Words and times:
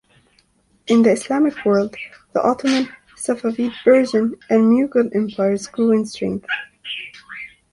In 0.87 1.03
the 1.03 1.11
Islamic 1.11 1.63
world, 1.63 1.95
the 2.33 2.41
Ottoman, 2.41 2.89
Safavid 3.15 3.71
Persian 3.83 4.33
and 4.49 4.63
Mughal 4.71 5.15
empires 5.15 5.67
grew 5.67 5.91
in 5.91 6.07
strength. 6.07 6.47